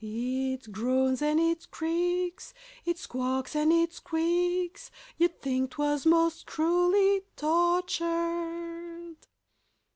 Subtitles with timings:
[0.03, 2.55] It groans and it creaks,
[2.85, 4.89] It squawks and it squeaks,
[5.19, 9.17] You'd think 'twas most cruelly tortured.